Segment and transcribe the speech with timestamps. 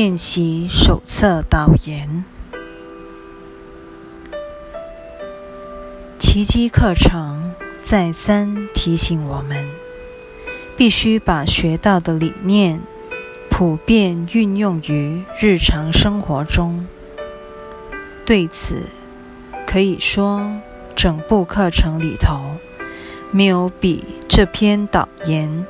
[0.00, 2.24] 练习手册导言。
[6.20, 7.52] 奇迹课程
[7.82, 9.68] 再三提醒我们，
[10.76, 12.80] 必须把学到的理念
[13.50, 16.86] 普遍运用于日常生活中。
[18.24, 18.84] 对此，
[19.66, 20.60] 可以说，
[20.94, 22.38] 整部课程里头
[23.32, 25.66] 没有比这篇导言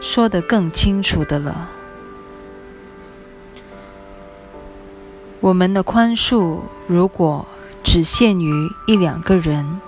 [0.00, 1.72] 说得更清楚的了。
[5.40, 7.46] 我们的宽恕，如果
[7.82, 8.52] 只限于
[8.86, 9.80] 一两个人，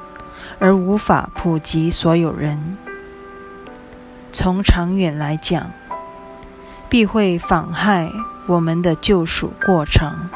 [0.58, 2.78] 而无法普及所有人，
[4.32, 5.70] 从长远来讲，
[6.88, 8.10] 必会妨害
[8.46, 10.30] 我们的救赎过程。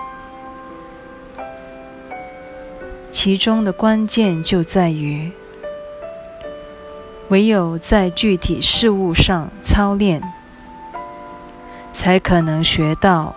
[3.11, 5.33] 其中的关键就在于，
[7.29, 10.23] 唯有在具体事物上操练，
[11.91, 13.35] 才可能学到。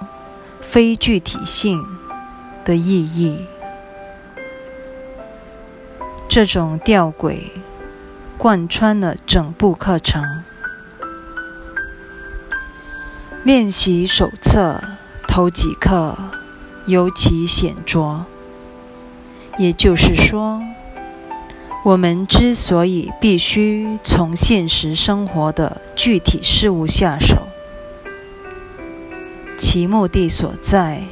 [0.72, 1.84] 非具体性
[2.64, 3.48] 的意义，
[6.28, 7.50] 这种吊诡
[8.38, 10.44] 贯穿了整部课程。
[13.44, 14.80] 练习手册
[15.28, 16.16] 头几课
[16.86, 18.26] 尤其显著，
[19.58, 20.62] 也就是说，
[21.84, 27.49] 我们之所以必须从现实生活的具体事物下手。
[29.60, 31.04] 其目的所在，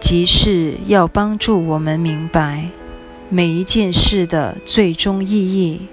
[0.00, 2.70] 即是要帮助我们明白
[3.28, 5.88] 每一件事的最终意义，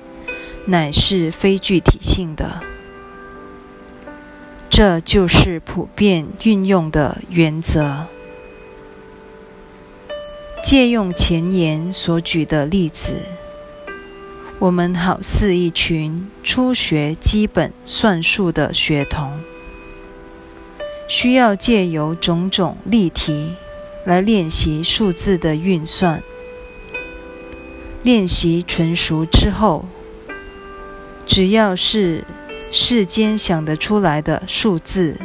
[0.66, 2.62] 乃是非具体性的。
[4.70, 8.08] 这就是普遍运用的原则。
[10.64, 13.18] 借用前言所举的例子，
[14.58, 19.42] 我们好似一群初学基本算术的学童。
[21.12, 23.54] 需要借由种种例题
[24.06, 26.24] 来练习数字的运算。
[28.02, 29.84] 练习纯熟之后，
[31.26, 32.24] 只要是
[32.72, 35.20] 世间想得出来的数字，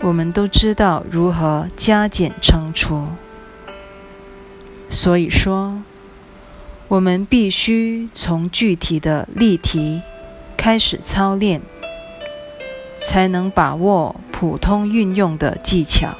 [0.00, 3.08] 我们都知道如何加减乘除。
[4.88, 5.82] 所以说，
[6.86, 10.02] 我们必须从具体的例题
[10.56, 11.60] 开始操练。
[13.04, 16.16] 才能把握普通运用的技巧。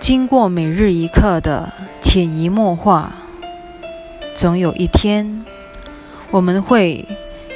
[0.00, 3.12] 经过每日一课的潜移默化，
[4.34, 5.44] 总有一天，
[6.30, 7.04] 我们会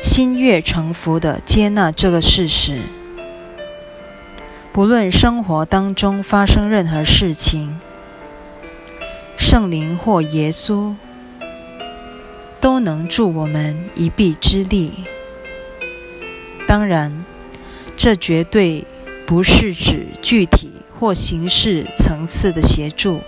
[0.03, 2.81] 心悦诚服的接纳这个事实：
[4.73, 7.79] 不论生活当中发生任何事情，
[9.39, 10.95] 圣灵或耶稣。
[12.63, 14.93] 都能助我们一臂之力。
[16.69, 17.25] 当然，
[17.97, 18.87] 这绝对
[19.27, 23.21] 不是指具体或形式层次的协助，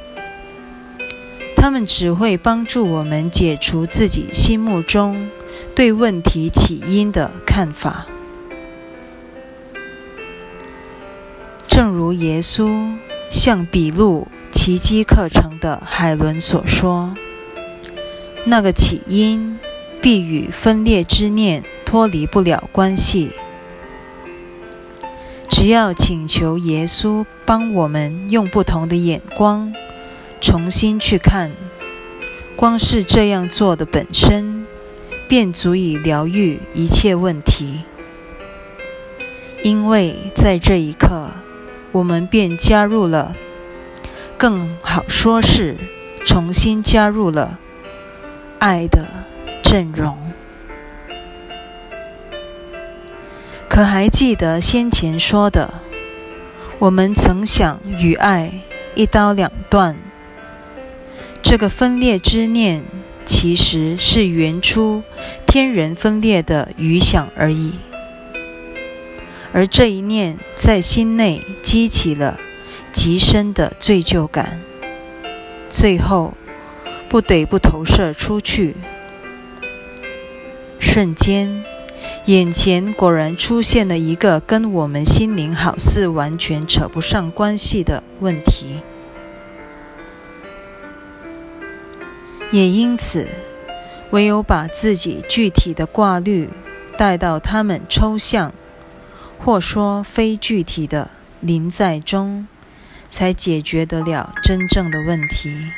[1.56, 5.28] 他们只会帮助我们解除自己心目中
[5.74, 8.06] 对问题起因的看法。
[11.66, 12.96] 正如耶稣
[13.28, 17.12] 向笔录奇迹课程的海伦所说。
[18.46, 19.58] 那个起因
[20.02, 23.32] 必与分裂之念脱离不了关系。
[25.48, 29.72] 只要请求耶稣帮我们用不同的眼光
[30.40, 31.52] 重新去看，
[32.54, 34.66] 光是这样做的本身，
[35.26, 37.80] 便足以疗愈一切问题。
[39.62, 41.30] 因为在这一刻，
[41.92, 43.34] 我们便加入了，
[44.36, 45.76] 更好说是
[46.26, 47.58] 重新加入了。
[48.64, 49.06] 爱的
[49.62, 50.16] 阵容，
[53.68, 55.74] 可还记得先前说的？
[56.78, 58.50] 我们曾想与爱
[58.94, 59.98] 一刀两断。
[61.42, 62.82] 这个分裂之念，
[63.26, 65.02] 其实是原初
[65.46, 67.74] 天人分裂的余想而已。
[69.52, 72.40] 而这一念在心内激起了
[72.94, 74.62] 极深的罪疚感，
[75.68, 76.32] 最后。
[77.14, 78.74] 不得不投射出去。
[80.80, 81.62] 瞬间，
[82.24, 88.80] 眼前果然出现了一个跟我们心灵好似完全扯不上关系的问题。
[92.50, 93.28] 也因此，
[94.10, 96.48] 唯有把自己具体的挂虑
[96.98, 98.52] 带到他们抽象，
[99.38, 102.48] 或说非具体的临在中，
[103.08, 105.70] 才解决得了真正的问题。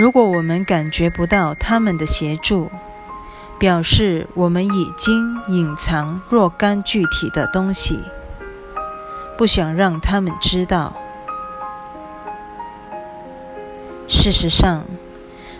[0.00, 2.70] 如果我们感觉不到他们的协助，
[3.58, 7.98] 表示我们已经隐藏若干具体的东西，
[9.36, 10.96] 不想让他们知道。
[14.08, 14.86] 事实上，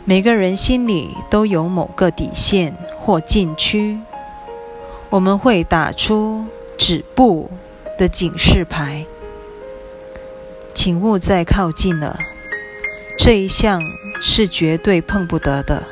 [0.06, 4.00] 每个人心里都有某个底线或禁区，
[5.10, 6.46] 我们会打出
[6.78, 7.50] 止步
[7.98, 9.04] 的警示牌，
[10.72, 12.18] 请勿再靠近了。
[13.22, 13.82] 这一项
[14.20, 15.82] 是绝对碰不得的。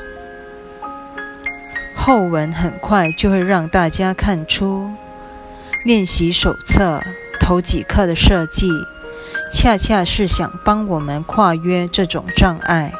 [1.96, 4.90] 后文很快就会让大家看出，
[5.84, 7.02] 练习手册
[7.40, 8.70] 头几课的设计，
[9.50, 12.92] 恰恰是想帮我们跨越这种障碍。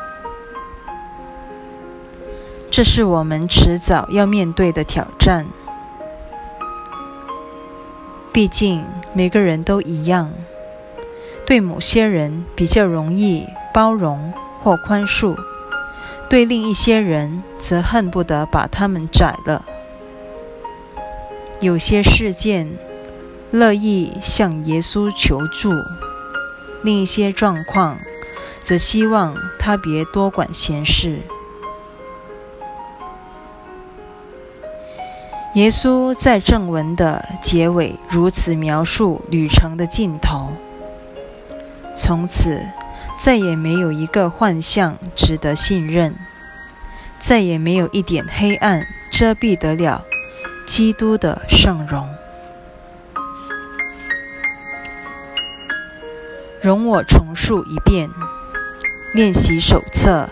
[2.70, 5.46] 这是我们迟早要面对的挑战。
[8.32, 8.84] 毕竟
[9.14, 10.32] 每个人都一样，
[11.46, 14.32] 对某些人比较容易包容
[14.62, 15.36] 或宽恕。
[16.28, 19.64] 对另一些人，则恨不得把他们宰了。
[21.60, 22.68] 有些事件
[23.50, 25.72] 乐意向耶稣求助，
[26.82, 27.98] 另一些状况
[28.62, 31.22] 则希望他别多管闲事。
[35.54, 40.52] 耶稣在正文的结尾如此描述旅程的尽头：
[41.96, 42.60] 从此。
[43.18, 46.14] 再也没有一个幻象值得信任，
[47.18, 50.04] 再也没有一点黑暗遮蔽得了
[50.64, 52.08] 基督的圣容。
[56.62, 58.08] 容我重述一遍
[59.12, 60.30] 练习手册，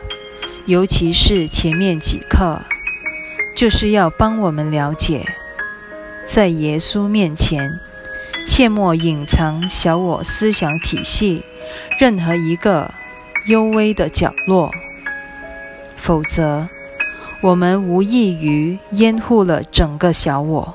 [0.65, 2.62] 尤其是前面几课，
[3.56, 5.27] 就是要帮我们了解，
[6.25, 7.81] 在耶稣面前，
[8.47, 11.44] 切莫隐藏小我思想体系。
[11.98, 12.93] 任何一个
[13.46, 14.70] 幽微的角落，
[15.96, 16.69] 否则
[17.40, 20.75] 我们无异于掩护了整个小我。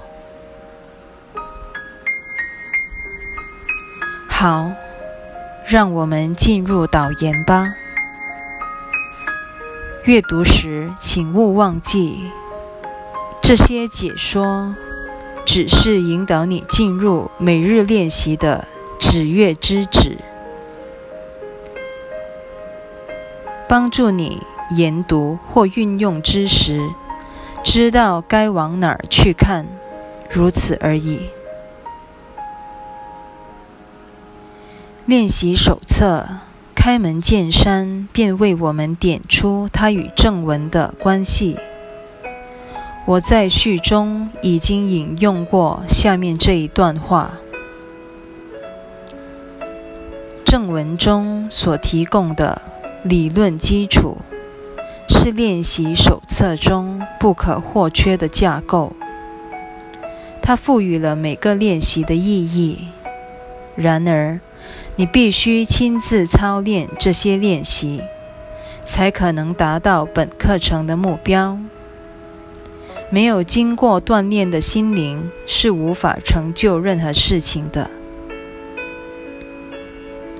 [4.28, 4.72] 好，
[5.64, 7.76] 让我们进入导言吧。
[10.06, 12.32] 阅读时，请勿忘记，
[13.44, 14.76] 这些解说
[15.46, 18.68] 只是引导你进入每日练习的
[19.00, 20.18] 指月之指。
[23.72, 24.44] 帮助你
[24.76, 26.90] 研读或运用知识，
[27.64, 29.66] 知道该往哪儿去看，
[30.30, 31.30] 如此而已。
[35.06, 36.28] 练习手册
[36.76, 41.58] 开门见山，便为我们点出它与正文的关系。
[43.06, 47.36] 我在序中已经引用过下面这一段话：
[50.44, 52.64] 正文中所提供的。
[53.04, 54.20] 理论基础
[55.10, 58.94] 是练习手册中不可或缺的架构，
[60.40, 62.90] 它赋予了每个练习的意义。
[63.76, 64.40] 然而，
[64.98, 68.04] 你必须亲自操练这些练习，
[68.86, 71.58] 才可能达到本课程的目标。
[73.10, 77.90] 没有经过锻炼的心灵是无法成就任何事情的。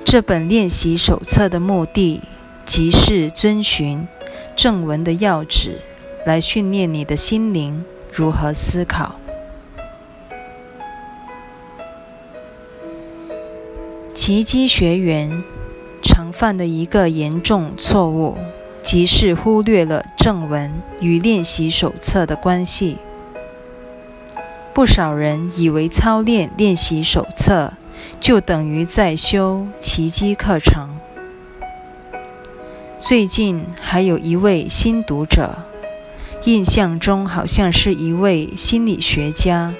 [0.04, 2.20] 这本练习手册的目的。
[2.64, 4.06] 即是遵循
[4.56, 5.80] 正文的要旨，
[6.24, 9.16] 来训练你的心灵如何思考。
[14.14, 15.42] 奇迹学员
[16.02, 18.36] 常犯的一个严重错误，
[18.82, 22.98] 即是忽略了正文与练习手册的关系。
[24.74, 27.74] 不少人以为操练练习手册
[28.20, 31.01] 就等于在修奇迹课程。
[33.02, 35.56] 最近还有一位新读者，
[36.44, 39.74] 印象中好像是一位心理学家，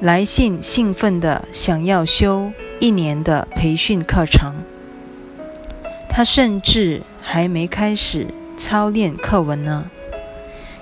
[0.00, 2.50] 来信兴奋地想要修
[2.80, 4.56] 一年的培训课程。
[6.08, 8.26] 他甚至还没开始
[8.56, 9.88] 操练课文呢，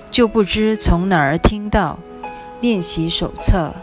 [0.09, 1.99] 就不知从哪儿听到
[2.59, 3.75] 练习手册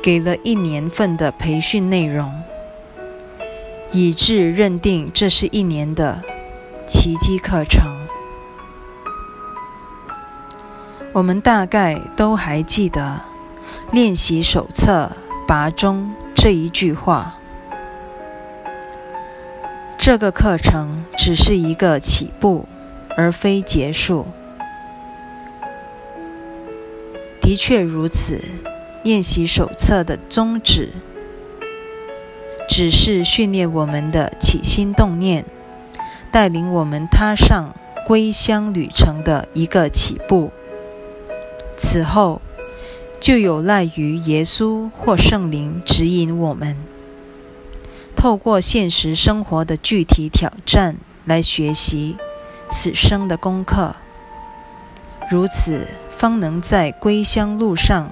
[0.00, 2.32] 给了一年份的培训内容，
[3.90, 6.22] 以致认定这是一年的。
[6.94, 8.06] 奇迹课程，
[11.14, 13.22] 我们大概都还记得
[13.92, 15.10] 练习手册
[15.48, 17.38] 拔中这一句话。
[19.96, 22.68] 这个课程只是一个起步，
[23.16, 24.26] 而非结束。
[27.40, 28.38] 的确如此，
[29.02, 30.90] 练习手册的宗旨
[32.68, 35.46] 只是训练我们的起心动念。
[36.32, 37.74] 带领我们踏上
[38.06, 40.50] 归乡旅程的一个起步。
[41.76, 42.40] 此后，
[43.20, 46.76] 就有赖于耶稣或圣灵指引我们，
[48.16, 52.16] 透过现实生活的具体挑战来学习
[52.68, 53.94] 此生的功课。
[55.30, 58.10] 如此，方能在归乡路上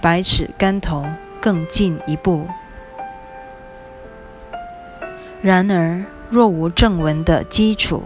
[0.00, 1.06] 百尺竿头
[1.40, 2.46] 更进一步。
[5.42, 8.04] 然而，若无正文的基础，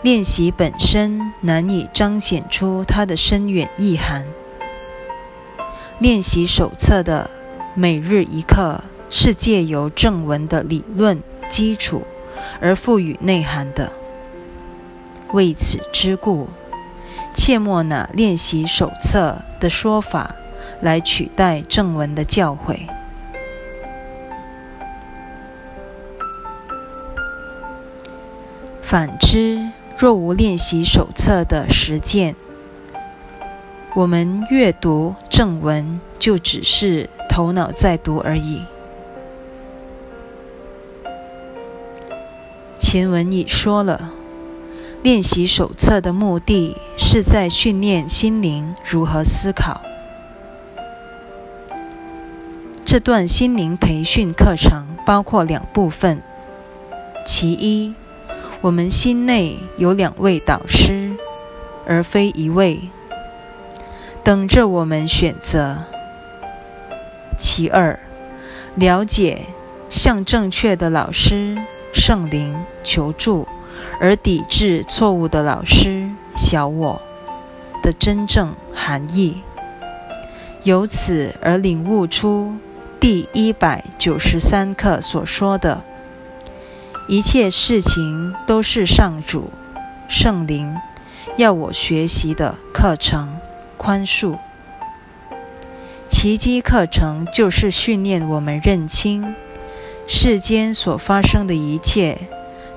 [0.00, 4.24] 练习本身难以彰显出它的深远意涵。
[5.98, 7.28] 练习手册的
[7.74, 12.04] 每日一课是借由正文的理论基础
[12.60, 13.90] 而赋予内涵的。
[15.32, 16.48] 为此之故，
[17.34, 20.36] 切莫拿练习手册的说法
[20.80, 22.99] 来取代正文的教诲。
[28.90, 32.34] 反之，若无练习手册的实践，
[33.94, 38.62] 我们阅读正文就只是头脑在读而已。
[42.76, 44.10] 前文已说了，
[45.04, 49.80] 练习手册的目的是在训练心灵如何思考。
[52.84, 56.20] 这段心灵培训课程包括两部分，
[57.24, 57.94] 其一。
[58.62, 61.16] 我们心内有两位导师，
[61.86, 62.90] 而非一位，
[64.22, 65.78] 等着我们选择。
[67.38, 67.98] 其二，
[68.74, 69.46] 了解
[69.88, 71.56] 向正确的老师
[71.94, 73.48] 圣灵求助，
[73.98, 77.00] 而抵制错误的老师小我
[77.82, 79.40] 的真正含义，
[80.64, 82.54] 由此而领悟出
[83.00, 85.82] 第一百九十三课所说的。
[87.10, 89.50] 一切事情都是上主、
[90.08, 90.76] 圣灵
[91.36, 93.36] 要我学习的课程。
[93.76, 94.38] 宽恕
[96.06, 99.34] 奇迹课程就是训练我们认清
[100.06, 102.28] 世间所发生的一切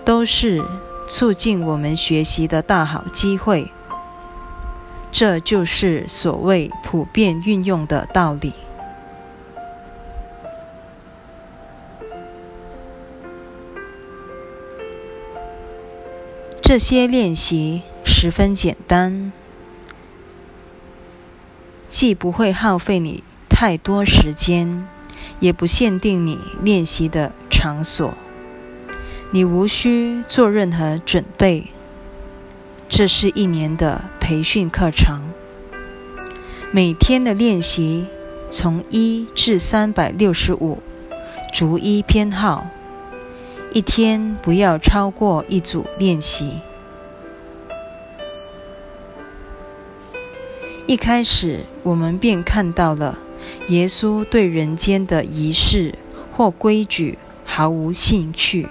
[0.03, 0.65] 都是
[1.07, 3.71] 促进我们学习的大好机会。
[5.11, 8.62] 这就是所谓普遍运用的道理。
[16.65, 19.33] 这些练习十分简单，
[21.89, 24.87] 既不会耗费你太多时间，
[25.41, 28.13] 也不限定你练习的场所。
[29.31, 31.67] 你无需做任何准备。
[32.87, 35.21] 这是一年的培训课程，
[36.71, 38.07] 每天的练习
[38.49, 40.81] 从一至三百六十五，
[41.51, 42.67] 逐一编号。
[43.73, 46.59] 一天不要超过一组练习。
[50.85, 53.17] 一开始，我们便看到了
[53.69, 55.95] 耶稣对人间的仪式
[56.31, 58.67] 或规矩毫无兴趣，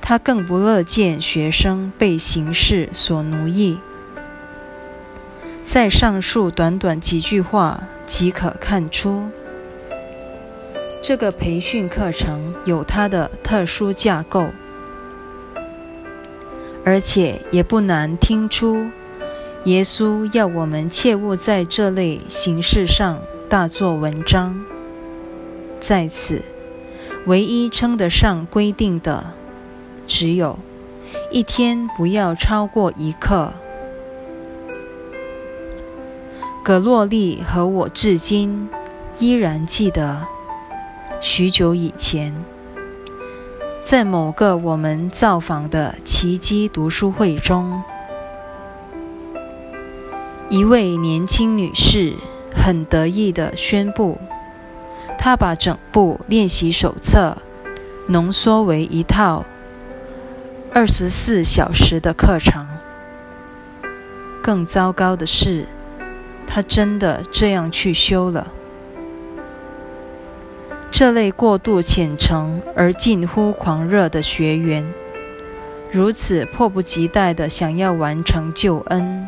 [0.00, 3.78] 他更不乐见学生被形式所奴役。
[5.62, 9.28] 在上述短短几句话即可看出。
[11.02, 14.48] 这个培训课程有它的特殊架构，
[16.84, 18.90] 而且也不难听出，
[19.64, 24.62] 耶稣要我们切勿在这类形式上大做文章。
[25.80, 26.42] 在此，
[27.24, 29.32] 唯一称得上规定的，
[30.06, 30.58] 只有
[31.30, 33.54] 一天不要超过一课。
[36.62, 38.68] 葛洛丽和我至今
[39.18, 40.26] 依然记得。
[41.22, 42.34] 许久以前，
[43.84, 47.82] 在某个我们造访的奇迹读书会中，
[50.48, 52.14] 一位年轻女士
[52.56, 54.18] 很得意地宣布，
[55.18, 57.36] 她把整部练习手册
[58.06, 59.44] 浓缩为一套
[60.72, 62.66] 二十四小时的课程。
[64.42, 65.66] 更糟糕的是，
[66.46, 68.50] 她真的这样去修了。
[70.90, 74.86] 这类过度虔诚而近乎狂热的学员，
[75.90, 79.26] 如此迫不及待地想要完成救恩，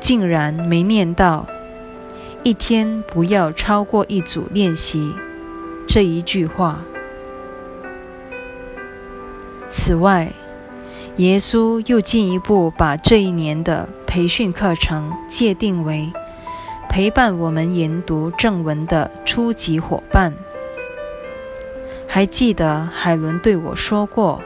[0.00, 1.46] 竟然没念到
[2.44, 5.14] “一天不要超过一组练习”
[5.88, 6.80] 这一句话。
[9.70, 10.32] 此外，
[11.16, 16.12] 耶稣又进一步把这一年的培训课程界定为。
[16.96, 20.32] 陪伴我们研读正文的初级伙伴，
[22.08, 24.40] 还记得海伦对我说过：“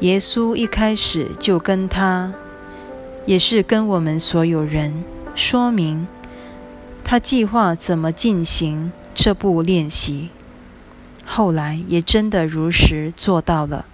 [0.00, 2.34] 耶稣一开始就跟他，
[3.26, 5.04] 也是跟我们所有人
[5.36, 6.08] 说明，
[7.04, 10.30] 他计划怎么进行这部练习。
[11.24, 13.84] 后来也真的如实做到了，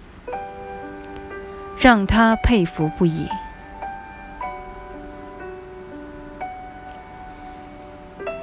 [1.77, 3.27] 让他佩服不已。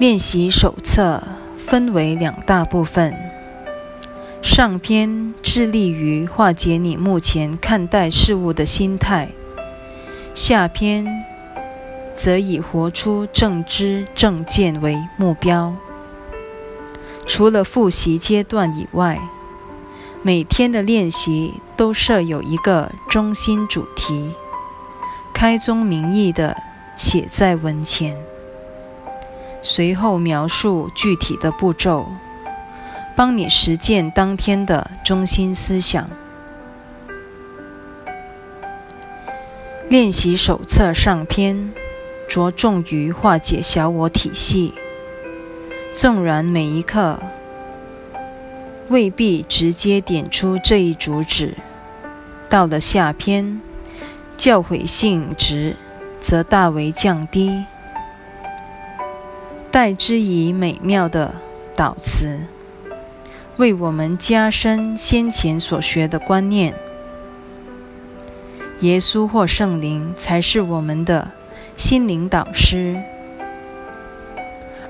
[0.05, 1.23] 练习手册
[1.57, 3.17] 分为两大部分，
[4.43, 9.31] 上篇致力于化解你目前看待事物的心态，
[10.35, 11.07] 下篇
[12.15, 15.75] 则以活出正知正见为目标。
[17.25, 19.19] 除了复习阶段以外，
[20.21, 24.35] 每天的练习都设有一个中心主题，
[25.33, 26.55] 开宗明义的
[26.95, 28.15] 写在文前，
[29.67, 32.07] 随后描述具体的步骤，
[33.17, 36.07] 帮你实践当天的中心思想。
[39.89, 41.73] 练习手册上篇
[42.29, 44.75] 着重于化解小我体系。
[45.91, 47.19] 纵然每一刻
[48.89, 51.57] 未必直接点出这一主旨，
[52.51, 53.63] 到了下篇，
[54.37, 55.77] 教诲性质
[56.21, 57.65] 则大为降低，
[59.75, 61.35] 代之以美妙的
[61.75, 62.39] 导词，
[63.57, 66.77] 为我们加深先前所学的观念。
[68.83, 71.33] 耶稣或圣灵才是我们的
[71.77, 73.03] 心灵导师。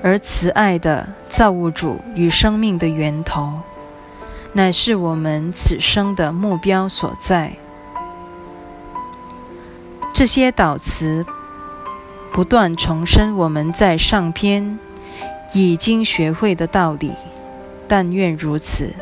[0.03, 3.61] 而慈爱的造物主与生命的源头，
[4.53, 7.53] 乃是我们此生的目标所在。
[10.13, 11.25] 这些导词
[12.35, 14.77] 不断重申我们在上篇
[15.53, 17.13] 已经学会的道理，
[17.87, 18.93] 但愿如此，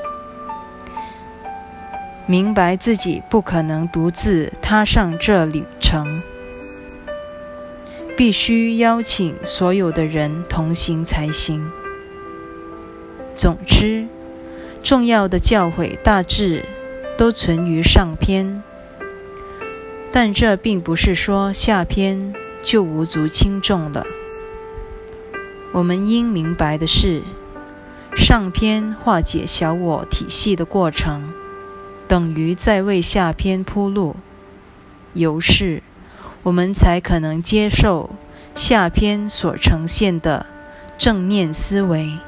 [2.27, 6.21] 明白自己不可能独自踏上这旅程。
[8.15, 11.71] 必须邀请所有的人同行才行。
[13.33, 14.05] 总之，
[14.83, 16.63] 重要的教诲大致
[17.17, 18.61] 都存于上篇，
[20.11, 22.31] 但这并不是说下篇
[22.63, 24.07] 就无足轻重了。
[25.73, 27.21] 我们应明白的是，
[28.15, 31.33] 上篇化解小我体系的过程，
[32.07, 34.15] 等于在为下篇铺路，
[35.13, 35.83] 由是。
[36.43, 38.09] 我们才可能接受
[38.53, 40.45] 下篇所呈现的
[40.97, 42.19] 正念思维。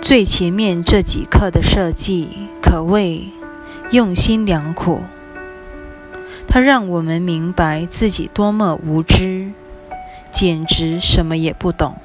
[0.00, 3.28] 最前面这几课的设计可谓
[3.90, 5.02] 用心良苦，
[6.52, 9.52] 它让我们明白自己多么无知，
[10.30, 11.96] 简直什么也不懂，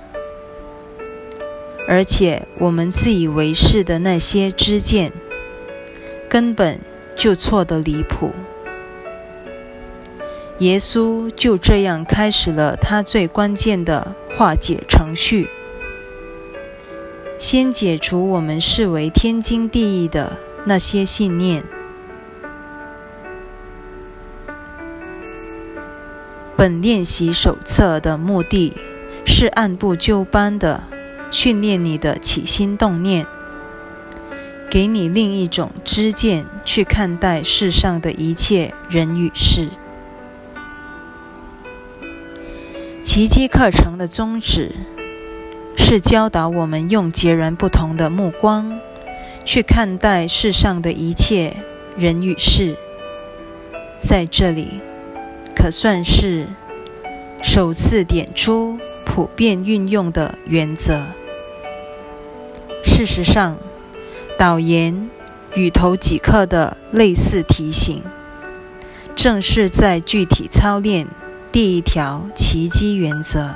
[1.86, 5.12] 而且我们自以为是的那些知见，
[6.30, 6.80] 根本。
[7.18, 8.32] 就错得离谱。
[10.60, 15.50] 耶稣就这样开始了他最关键的化解程序，
[17.36, 21.64] 先解除我们视为天经地义的那些信念。
[26.58, 28.74] 本练习手册的目的
[29.26, 30.84] 是按部就班的
[31.30, 33.28] 训练你的起心动念。
[34.70, 39.70] 给你另一种知见去看待世上的一切人与事。
[43.02, 44.76] 奇迹课程的宗旨
[45.78, 48.80] 是教导我们用截然不同的目光
[49.46, 51.56] 去看待世上的一切
[51.98, 52.76] 人与事。
[54.00, 54.82] 在这里，
[55.58, 56.46] 可算是
[57.42, 61.08] 首次点出普遍运用的原则。
[62.84, 63.58] 事实上，
[64.38, 65.10] 导言
[65.56, 68.04] 与头几课的类似提醒，
[69.16, 71.08] 正是在具体操练
[71.52, 73.56] 第一条奇迹原则。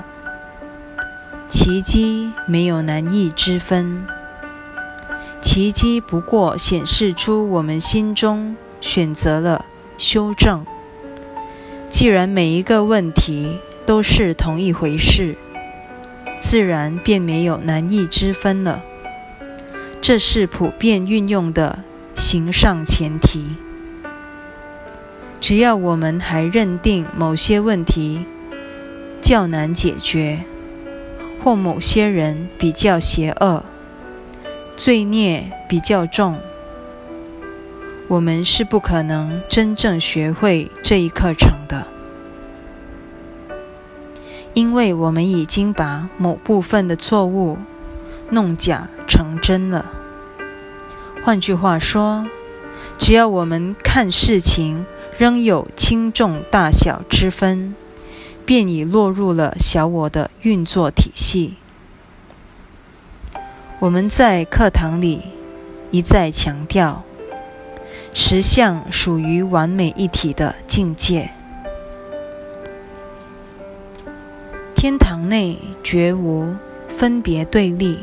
[1.47, 4.07] 奇迹没有难易之分，
[5.39, 9.65] 奇迹不过显示出我们心中选择了
[9.99, 10.65] 修正。
[11.91, 15.35] 既然每一个问题都是同一回事，
[16.39, 18.81] 自然便没有难易之分了。
[20.01, 21.79] 这是普遍运用的
[22.15, 23.57] 形上前提。
[25.39, 28.25] 只要我们还认定某些问题
[29.21, 30.39] 较难解决，
[31.43, 33.63] 或某些人比较邪恶、
[34.75, 36.39] 罪孽比较重，
[38.11, 41.87] 我们是不可能真正学会这一课程的，
[44.53, 47.57] 因为我们已经把某部分的错误
[48.29, 48.89] 弄假。
[49.07, 49.85] 成真了，
[51.23, 52.25] 换句话说，
[52.97, 54.85] 只要我们看事情
[55.17, 57.73] 仍有轻重大小之分，
[58.45, 61.55] 便已落入了小我的运作体系。
[63.79, 65.21] 我们在课堂里
[65.91, 67.03] 一再强调，
[68.13, 71.31] 实相属于完美一体的境界。
[74.75, 76.55] 天堂内绝无
[76.87, 77.99] 分别对立。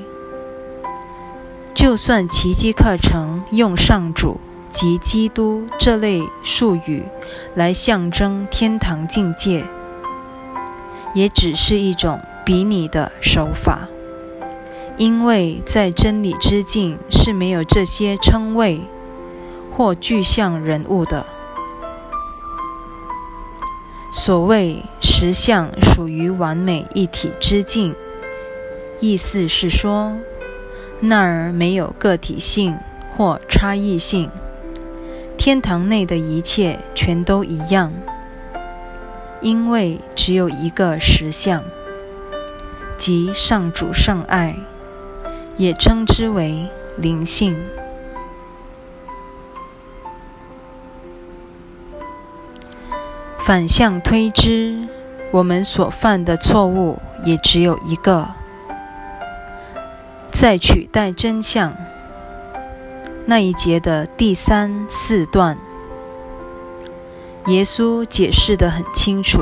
[1.75, 4.40] 就算奇迹课程用上主
[4.73, 7.05] 及基督这类术语
[7.55, 9.64] 来象征天堂境界，
[11.14, 13.88] 也只是一种比拟的手法，
[14.97, 18.81] 因为在真理之境是没有这些称谓
[19.79, 21.25] 或具象人物的。
[24.11, 27.95] 所谓实相属于完美一体之境，
[28.99, 30.19] 意思是说，
[30.99, 32.77] 那儿没有个体性
[33.17, 34.29] 或差异性，
[35.37, 37.93] 天堂内的一切全都一样，
[39.41, 41.62] 因为只有一个实相，
[42.97, 44.57] 即上主圣爱，
[45.57, 47.57] 也称之为灵性。
[53.49, 54.77] 反向推之，
[55.31, 58.29] 我们所犯的错误也只有一个。
[60.31, 61.75] 在取代真相
[63.25, 65.57] 那一节的第三四段，
[67.47, 69.41] 耶稣解释得很清楚。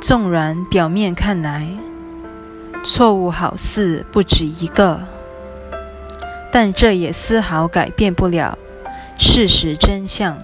[0.00, 1.68] 纵然表面看来
[2.82, 5.02] 错误好似不止一个，
[6.50, 8.58] 但这也丝毫改变不了
[9.16, 10.36] 事实真相。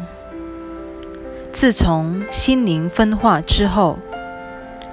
[1.59, 3.99] 自从心灵分化之后，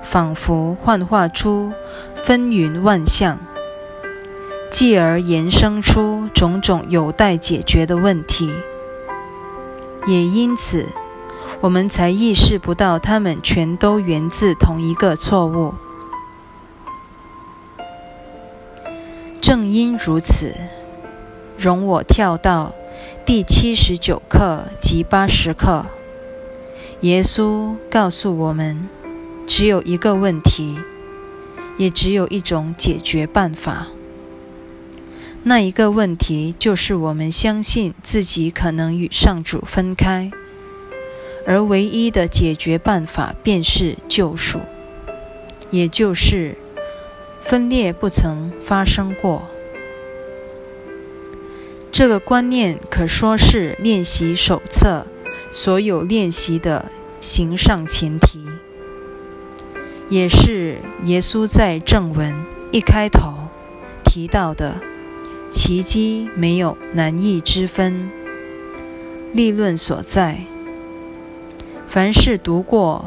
[0.02, 1.74] 仿佛幻化出
[2.24, 3.38] 纷纭万象，
[4.72, 8.50] 继而延伸出种种有待解决的问题。
[10.08, 10.88] 也因此，
[11.60, 15.74] 我们才意识不到它们全都源自同一个错误。
[19.42, 20.56] 正因如此，
[21.58, 22.74] 容我跳到
[23.26, 25.86] 第七十九课及八十课。
[27.04, 28.88] 耶稣告诉我们，
[29.46, 30.80] 只有一个问题，
[31.76, 33.88] 也只有一种解决办法。
[35.44, 40.32] 那一个问题就是我们相信自己可能与上主分开，
[41.46, 44.62] 而唯一的解决办法便是救赎，
[45.72, 46.56] 也就是
[47.42, 49.42] 分裂不曾发生过。
[51.92, 55.06] 这个观念可说是练习手册。
[55.54, 58.44] 所有练习的形上前提，
[60.10, 62.34] 也是耶稣在正文
[62.72, 63.36] 一开头
[64.04, 64.78] 提到的
[65.52, 68.10] 奇迹没有难易之分。
[69.32, 70.40] 立论所在，
[71.88, 73.06] 凡是读过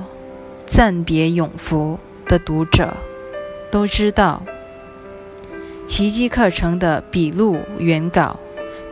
[0.73, 1.99] 《暂别永福》
[2.31, 2.97] 的读者
[3.73, 4.45] 都知道，
[5.85, 8.39] 奇迹课程的笔录原稿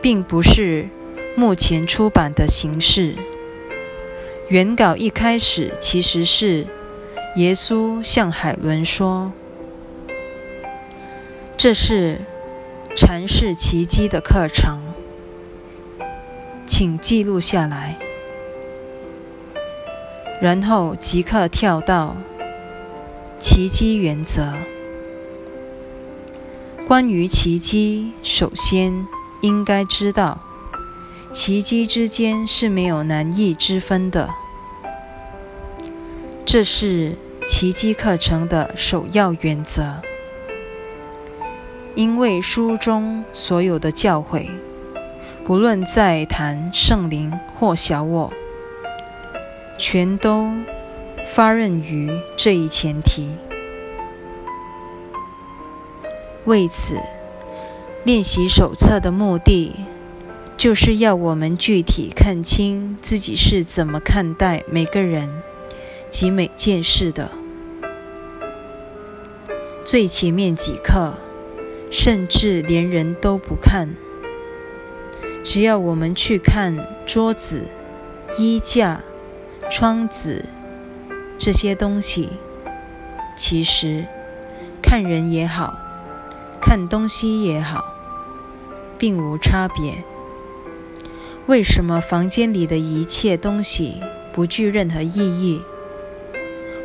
[0.01, 0.89] 并不是
[1.37, 3.15] 目前出版的形式。
[4.47, 6.67] 原稿一开始其实是
[7.35, 9.33] 耶稣向海伦说
[11.57, 12.19] ：“这是
[12.95, 14.79] 阐释奇迹的课程，
[16.67, 17.97] 请记录下来。”
[20.39, 22.15] 然后即刻跳到
[23.39, 24.53] 奇迹原则。
[26.85, 29.07] 关于奇迹，首先
[29.41, 30.39] 应该知道。
[31.35, 34.29] 奇迹之间是没有难易之分的，
[36.45, 40.01] 这是奇迹课程的首要原则。
[41.93, 44.47] 因为书中所有的教诲，
[45.43, 48.31] 不论在谈圣灵或小我，
[49.77, 50.53] 全都
[51.33, 53.29] 发轫于这一前提。
[56.45, 56.97] 为此，
[58.05, 59.73] 练习手册的目的。
[60.57, 65.29] 就是要我们具体看清自己是怎么看待每个人
[66.09, 67.29] 及每件事的。
[69.83, 71.13] 最前面几课，
[71.91, 73.89] 甚至连人都不看，
[75.43, 77.67] 只要我们去看桌子、
[78.39, 79.01] 衣架、
[79.69, 80.45] 窗子
[81.37, 82.29] 这些东西，
[83.35, 84.05] 其实
[84.81, 85.77] 看人也好
[86.59, 87.83] 看东西也好，
[88.97, 90.03] 并无差别。
[91.47, 94.01] 为什么房间里的一切东西
[94.33, 95.61] 不具任何意义？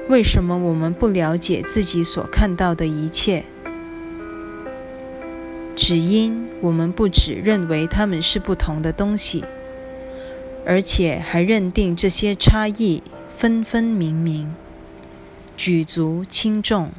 [0.06, 3.44] 为什么我们不了解自己所看到的一切？
[5.74, 9.42] 只因我们不只认为它们是不同的东西，
[10.66, 13.02] 而且还认定这些差异
[13.34, 14.54] 分分明明、
[15.56, 16.92] 举足轻重，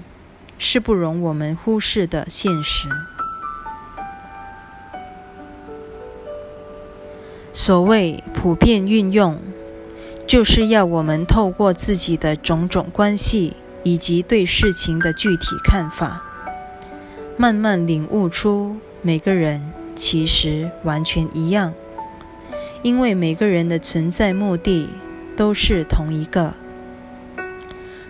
[0.58, 2.90] 是不容我们忽视的现实。
[7.54, 9.38] 所谓普遍运用，
[10.26, 16.24] 就是要我们透过自己的种种关系以及对事情的具体看法，
[17.38, 21.74] 慢慢领悟出每个人其实完全一样，
[22.84, 24.88] 因为每个人的存在目的
[25.36, 26.54] 都是同一个。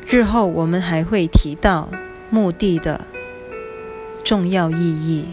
[0.08, 1.90] 日后我们还会提到
[2.30, 3.08] 目的的
[4.24, 5.26] 重要意义。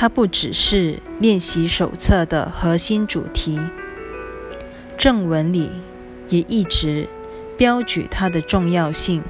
[0.00, 3.60] 它不只是练习手册的核心主题，
[4.96, 5.70] 正文里
[6.30, 7.06] 也一直
[7.58, 9.22] 标举它的重要性。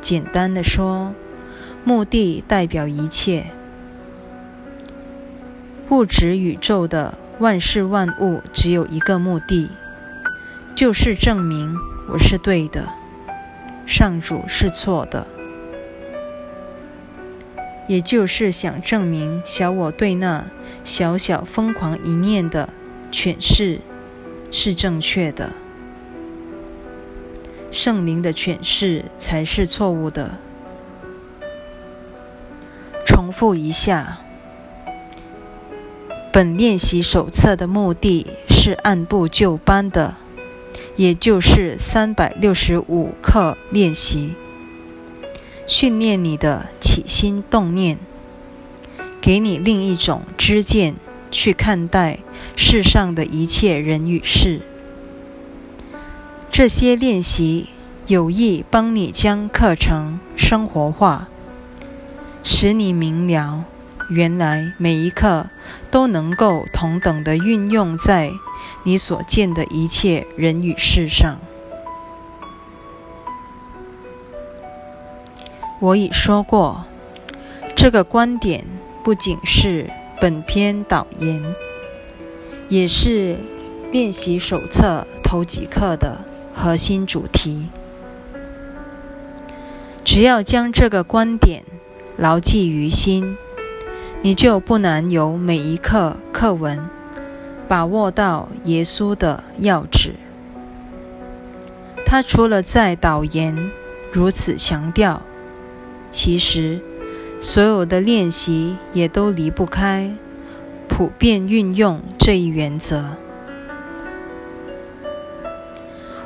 [0.00, 1.14] 简单的说，
[1.84, 3.52] 目的代表一切，
[5.90, 9.70] 物质宇宙的万事万物只有一个目的，
[10.74, 11.72] 就是证明
[12.08, 12.88] 我是对的，
[13.86, 15.24] 上主是错的。
[17.86, 20.46] 也就是想证明小我对那
[20.82, 22.68] 小小疯狂一念的
[23.12, 23.80] 诠释
[24.50, 25.52] 是正确的，
[27.70, 30.38] 圣灵的诠释才是错误的。
[33.04, 34.18] 重复一下，
[36.32, 40.16] 本练习手册的目的是按部就班的，
[40.96, 44.34] 也就是三百六十五课练习。
[45.66, 47.98] 训练你的起心动念，
[49.20, 50.94] 给你另一种知见
[51.30, 52.20] 去看待
[52.54, 54.60] 世上的一切人与事。
[56.50, 57.68] 这些练习
[58.06, 61.28] 有意帮你将课程生活化，
[62.44, 63.64] 使你明了，
[64.08, 65.48] 原来每一刻
[65.90, 68.30] 都能够同等的运用在
[68.84, 71.40] 你所见的一切人与事上。
[75.78, 76.86] 我已说过，
[77.74, 78.64] 这个观点
[79.04, 81.54] 不仅是本篇导言，
[82.70, 83.36] 也是
[83.92, 87.68] 练习手册头几课的核心主题。
[90.02, 91.62] 只要将这个观点
[92.16, 93.36] 牢记于心，
[94.22, 96.88] 你就不难由每一课课文
[97.68, 100.14] 把握到耶稣的要旨。
[102.06, 103.70] 他除了在导言
[104.10, 105.20] 如此强调。
[106.10, 106.80] 其实，
[107.40, 110.14] 所有的练习也都离不开
[110.88, 113.16] 普遍运用这一原则。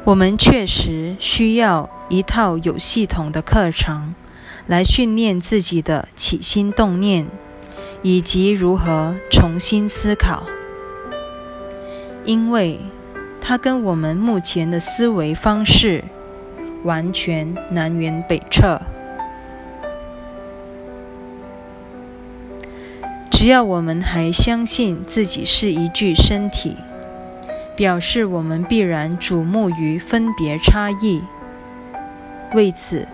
[0.04, 4.14] 我们确实需要一套有系统的课程，
[4.66, 7.26] 来训练自己的起心动念，
[8.02, 10.44] 以及如何重新思考，
[12.24, 12.80] 因为
[13.40, 16.04] 它跟我们目前的思维方式
[16.84, 18.80] 完全南辕北辙。
[23.40, 26.76] 只要我们还相信自己是一具身体，
[27.74, 31.22] 表示我们必然瞩目于分别差异。
[32.52, 33.08] 为此，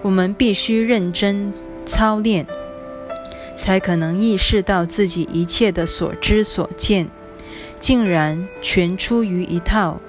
[0.00, 1.52] 我们必须认真
[1.84, 2.46] 操练，
[3.54, 7.10] 才可能意识到自己一切的所知所见，
[7.78, 10.00] 竟然全出于一套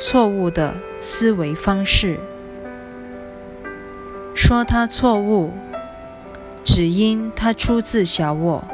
[0.00, 2.18] 错误的思维方式。
[4.34, 5.52] 说它错误，
[6.64, 8.64] 只因它出自小我。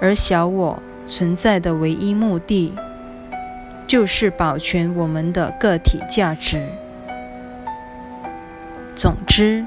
[0.00, 2.74] 而小我存在的唯一目的，
[3.86, 6.68] 就是保全我们的个体价值。
[8.94, 9.66] 总之，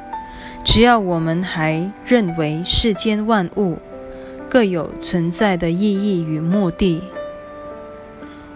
[0.64, 3.80] 只要我们还认为世间万物
[4.50, 7.04] 各有存在的意义与目的，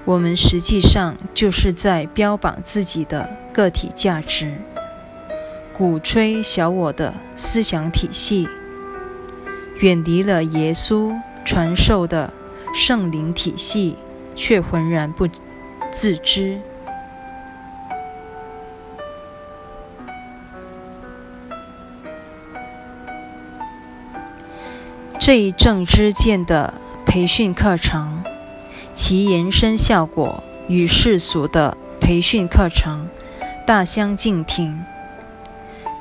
[0.03, 4.53] 我们实际上就是在标榜自己的个体价值，
[5.73, 8.47] 鼓吹小我的思想体系，
[9.79, 11.13] 远离了耶稣。
[11.45, 12.33] 传授的
[12.73, 13.95] 圣灵体系，
[14.35, 15.29] 却浑然不
[15.91, 16.59] 自知。
[25.19, 26.73] 这一正知见的
[27.05, 28.23] 培训课程，
[28.93, 33.07] 其延伸效果与世俗的培训课程
[33.65, 34.83] 大相径庭。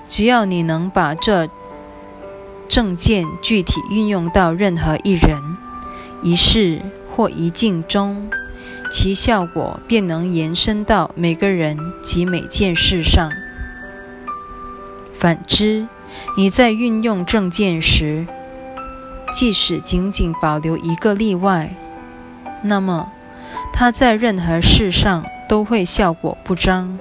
[0.08, 1.48] 只要你能把这。
[2.68, 5.56] 证件具体运用到任何一人、
[6.22, 6.80] 一事
[7.14, 8.30] 或一境中，
[8.90, 13.30] 其效果便能延伸到每个人及每件事上。
[15.14, 15.86] 反之，
[16.36, 18.26] 你在运用证件时，
[19.32, 21.74] 即使仅仅保留一个例外，
[22.62, 23.10] 那么
[23.72, 26.98] 它在任何事上都会效果不彰。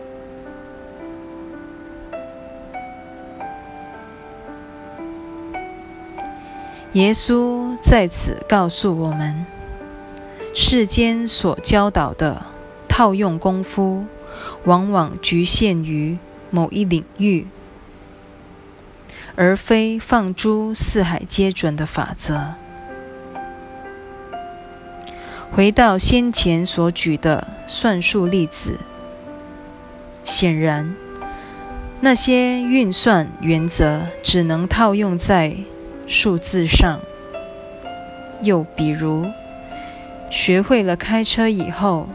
[6.93, 9.47] 耶稣在此告诉我们：
[10.53, 12.45] 世间所教导的
[12.87, 14.05] 套用功夫，
[14.65, 16.19] 往往局限于
[16.51, 17.47] 某一领域，
[19.35, 22.53] 而非放诸四海皆准的法则。
[25.51, 28.77] 回到先前所举的算术例子，
[30.23, 30.95] 显然
[32.01, 35.57] 那些运算原则只能套用在。
[36.05, 36.99] 数字上，
[38.41, 39.25] 又比如，
[40.29, 42.09] 学会了开车以后，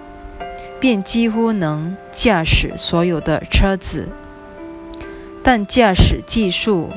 [0.78, 4.08] 便几乎能驾驶所有的车子，
[5.42, 6.90] 但驾驶技术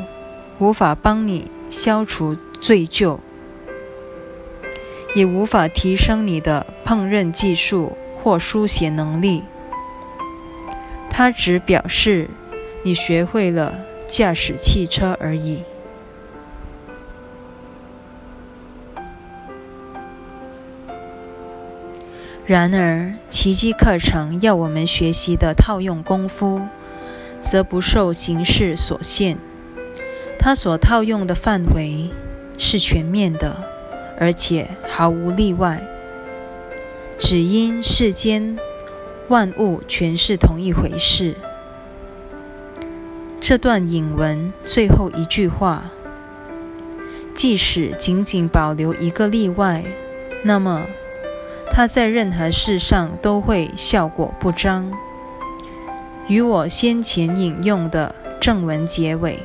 [0.60, 3.20] 无法帮你消除罪疚，
[5.16, 9.44] 也无法提升你的烹饪技术或书写能力。
[11.10, 12.30] 它只表示
[12.84, 13.76] 你学会了
[14.08, 15.64] 驾驶汽车而已。
[22.52, 26.62] 然而，奇迹课程要我们学习的套用功夫，
[27.40, 29.38] 则不受形式所限。
[30.38, 32.10] 它所套用的范围
[32.58, 33.64] 是全面的，
[34.20, 35.82] 而且毫无例外。
[37.18, 38.60] 只因世间
[39.30, 41.38] 万物全是同一回事。
[43.40, 45.86] 这段引文最后一句话，
[47.34, 49.86] 即使仅仅保留一个例外，
[50.44, 50.86] 那么。
[51.74, 54.92] 它在任何事上都会效果不彰，
[56.28, 59.40] 与我先前引用的正文结尾。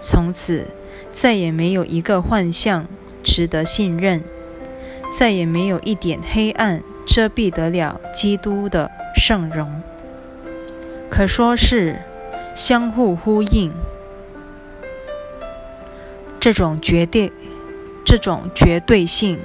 [0.00, 0.66] 从此
[1.12, 2.86] 再也没有一个幻象
[3.22, 4.24] 值得信任，
[5.16, 9.82] 再也没有一点黑暗遮蔽得了基督的圣容，
[11.08, 12.00] 可说是
[12.54, 13.72] 相互呼应。
[16.40, 17.30] 这种绝对，
[18.04, 19.38] 这种绝对性。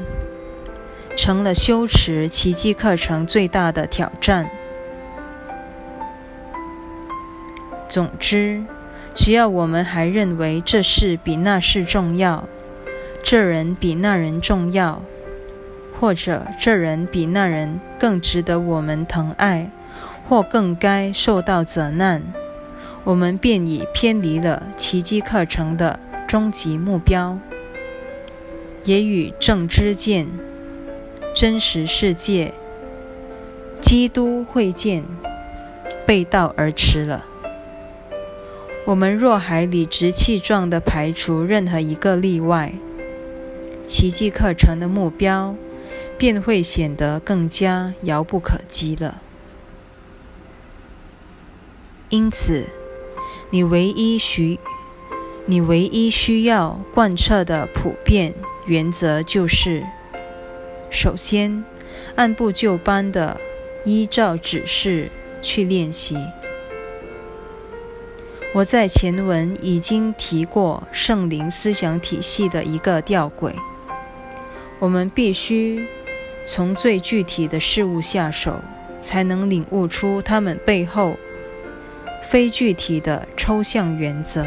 [1.16, 4.50] 成了修持奇迹课程最大的挑战。
[7.88, 8.64] 总之，
[9.14, 12.48] 只要我们还认为这事比那事重要，
[13.24, 15.02] 这人比那人重要，
[16.00, 19.70] 或者这人比那人更值得我们疼爱，
[20.28, 22.24] 或更该受到责难，
[23.04, 27.38] 我们便已偏离了奇迹课程的终极目标，
[28.84, 30.28] 也与正知见。
[31.36, 32.54] 真实世界，
[33.82, 35.04] 基督会见，
[36.06, 37.26] 背道而驰了。
[38.86, 42.76] 我们若还理直气壮地排除任何一个例外，
[43.84, 45.58] 奇迹课程的目标
[46.18, 49.22] 便会显得更加遥不可及了。
[52.08, 52.70] 因此，
[53.50, 54.58] 你唯一需，
[55.48, 58.34] 你唯一需要贯彻的普遍
[58.66, 59.86] 原则就是。
[60.96, 61.66] 首先，
[62.16, 63.40] 按部就班的
[63.84, 66.18] 依照指示去练习。
[68.54, 73.52] 我在前文已经提过圣灵思想体系的一个吊诡：
[74.80, 75.86] 我们必须
[76.46, 78.62] 从最具体的事物下手，
[79.02, 81.20] 才能领悟出它们背后
[82.24, 84.46] 非具体的抽象原则。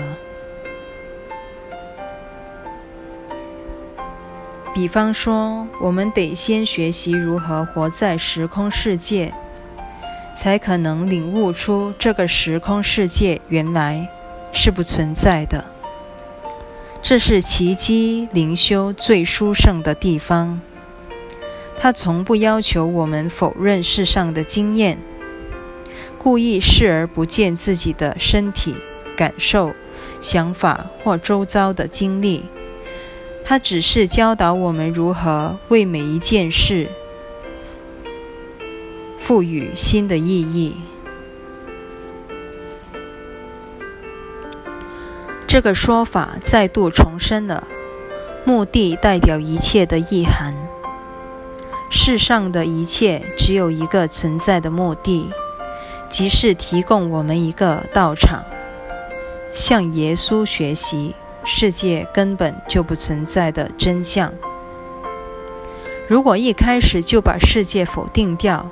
[4.78, 9.34] 比方说，我们得先学习如何活在时空世界，
[10.36, 14.08] 才可能领悟出这个时空世界原来
[14.52, 15.64] 是不存在的。
[17.02, 20.60] 这是奇迹灵修最殊胜的地方。
[21.76, 25.00] 他从不要求我们否认世上的经验，
[26.18, 28.76] 故意视而不见自己的身体、
[29.16, 29.74] 感受、
[30.20, 32.44] 想法或周遭的经历。
[33.48, 36.90] 他只是教导我们如何为每一件事
[39.18, 40.76] 赋予新的意义。
[45.46, 47.66] 这个说法再度重申了
[48.44, 50.54] 目的代表一切的意涵。
[51.88, 55.30] 世上的一切只有一个存在的目的，
[56.10, 58.44] 即是提供我们一个道场，
[59.54, 61.14] 向耶稣学习。
[61.50, 64.30] 世界根本就不存在的真相。
[66.06, 68.70] 如果一开始就把世界否定掉，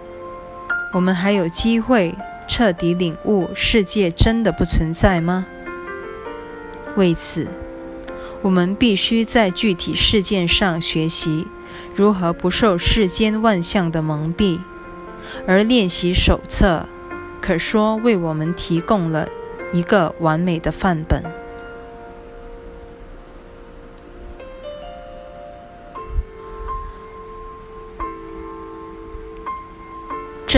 [0.92, 2.14] 我们还有机会
[2.46, 5.46] 彻底领悟世界真的不存在吗？
[6.96, 7.48] 为此，
[8.42, 11.46] 我们必须在具体事件上学习
[11.94, 14.60] 如何不受世间万象的蒙蔽，
[15.46, 16.86] 而练习手册
[17.40, 19.26] 可说为我们提供了
[19.72, 21.24] 一个完美的范本。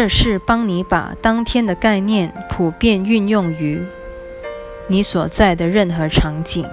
[0.00, 3.82] 这是帮你把当天的概念普遍运用于
[4.86, 6.64] 你所在的任何场景，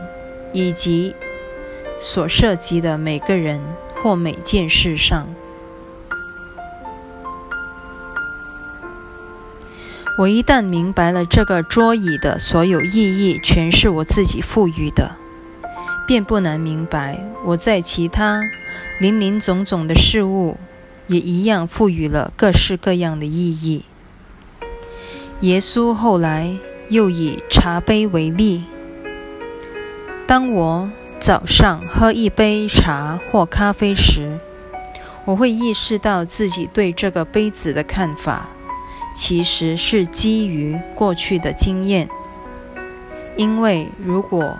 [0.53, 1.15] 以及
[1.97, 3.59] 所涉及的每个人
[4.03, 5.27] 或每件事上。
[10.19, 15.15] 我一旦明白了这个桌椅的所有意义全是我自己赋予的，
[16.05, 18.43] 便不难明白我在其他
[18.99, 20.59] 林林总总的事物。
[21.07, 23.85] 也一样赋予了各式各样的意义。
[25.41, 26.57] 耶稣后来
[26.89, 28.63] 又以茶杯为例：
[30.25, 30.89] 当我
[31.19, 34.39] 早上喝一杯茶或咖啡时，
[35.25, 38.47] 我会意识到自己对这个杯子的看法，
[39.13, 42.07] 其实是基于过去的经验。
[43.35, 44.57] 因为如果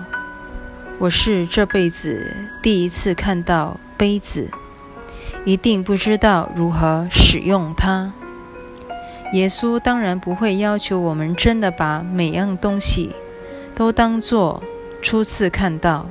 [1.00, 4.50] 我是这辈子第一次看到杯子，
[5.46, 8.14] 一定不知道如何使用它。
[9.32, 13.12] 耶稣当然不会要求我们真的把每样东西
[13.76, 14.64] 都当作
[15.04, 16.08] 初次看到，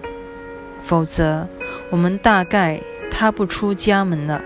[0.83, 1.49] 否则
[1.91, 2.81] 我们大概
[3.11, 4.41] 踏不出家门了。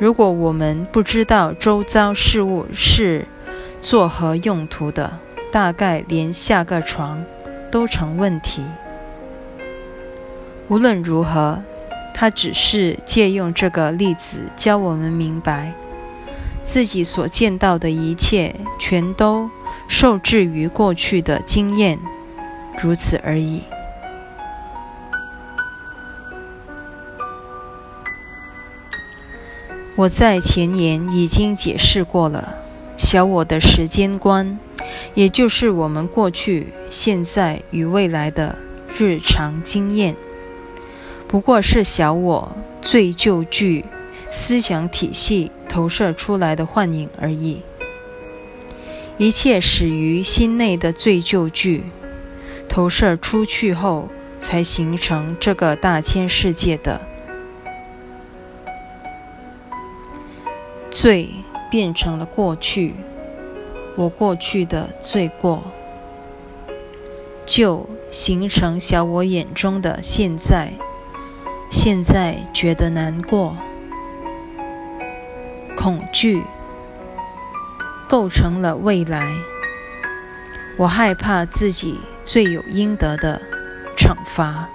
[0.00, 3.26] 如果我们不知道周遭事物是
[3.80, 5.18] 作何用途的，
[5.52, 7.24] 大概连下个床
[7.70, 8.64] 都成问题。
[10.66, 11.62] 无论如何。
[12.20, 15.72] 他只是借用这个例子教我们明白，
[16.64, 19.48] 自己所见到的一切全都
[19.86, 21.96] 受制于过去的经验，
[22.82, 23.62] 如此而已。
[29.94, 32.56] 我在前言已经解释过了，
[32.96, 34.58] 小我的时间观，
[35.14, 38.58] 也就是我们过去、现在与未来的
[38.98, 40.16] 日常经验。
[41.28, 43.84] 不过是小我最旧具
[44.30, 47.60] 思想体系投射出来的幻影而已。
[49.18, 51.84] 一切始于心内的最旧具
[52.68, 54.08] 投射出去后，
[54.40, 57.02] 才形成这个大千世界的
[60.90, 61.28] 罪
[61.70, 62.94] 变成了过去，
[63.96, 65.62] 我过去的罪过，
[67.44, 70.72] 就形成小我眼中的现在。
[71.70, 73.56] 现在觉得难过、
[75.76, 76.42] 恐惧，
[78.08, 79.30] 构成了未来。
[80.78, 83.42] 我害怕自己罪有应得的
[83.96, 84.68] 惩罚。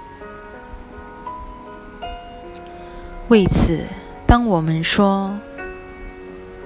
[3.28, 3.80] 为此，
[4.26, 5.38] 当我们说，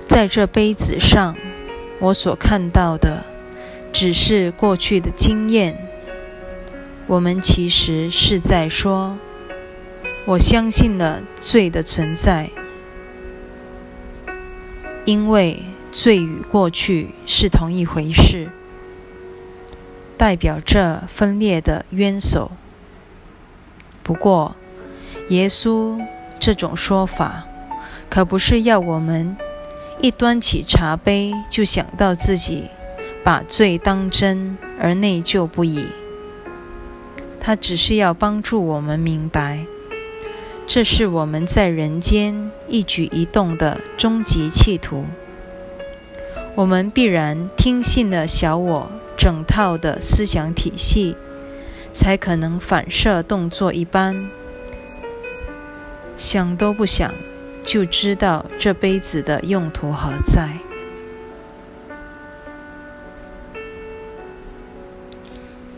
[0.07, 1.37] 在这杯子上，
[2.01, 3.25] 我所看到的
[3.93, 5.79] 只是过去的经验，
[7.07, 9.17] 我们其实是在说。
[10.29, 12.51] 我相信了罪的存在，
[15.07, 18.51] 因为罪与过去是同一回事，
[20.19, 22.51] 代表着分裂的冤首。
[24.03, 24.55] 不过，
[25.31, 25.99] 耶稣
[26.39, 27.47] 这种说法
[28.11, 29.35] 可不是要我们
[30.03, 32.65] 一端起茶杯就想到自己
[33.25, 35.87] 把罪当真而内疚不已。
[37.41, 39.65] 他只是要帮助我们明白。
[40.71, 45.07] 这是我们在人间一举一动的终极企图。
[46.55, 51.17] 我们必然听信了小我整套的思想体系，
[51.95, 54.29] 才可能反射动作一般，
[56.17, 57.15] 想都不想
[57.65, 60.51] 就知道这杯子的用途何在。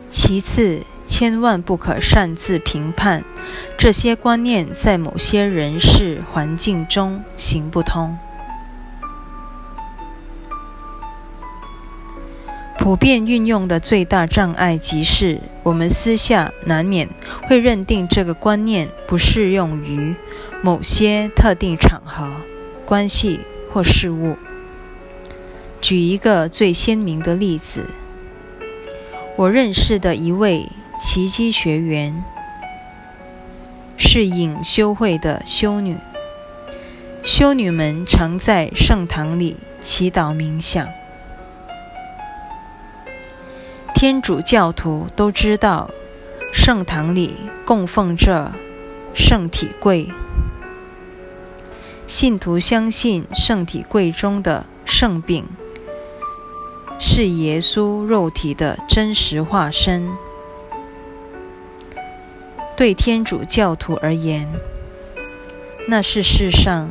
[0.08, 0.82] 其次。
[1.10, 3.24] 千万不可擅自评判
[3.76, 8.16] 这些观念在某些人事环境中行不通。
[12.78, 17.08] 普遍运用的最大障碍，即是我们私下难免
[17.42, 20.14] 会认定这个观念不适用于
[20.62, 22.30] 某些特定场合、
[22.86, 23.40] 关系
[23.72, 24.36] 或事物。
[25.80, 27.86] 举一个最鲜明的例子，
[29.36, 30.68] 我认识的一位。
[31.00, 32.22] 奇迹学员
[33.96, 35.96] 是隐修会的修女，
[37.22, 40.86] 修女们常在圣堂里祈祷冥想。
[43.94, 45.90] 天主教徒都知道，
[46.52, 47.34] 圣堂里
[47.64, 48.52] 供奉着
[49.14, 50.06] 圣体柜。
[52.06, 55.46] 信徒相信圣体柜中的圣饼
[56.98, 60.06] 是耶稣肉体的真实化身。
[62.80, 64.48] 对天主教徒而言，
[65.86, 66.88] 那是世上